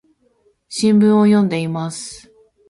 [0.67, 2.31] 新聞を読んでいます。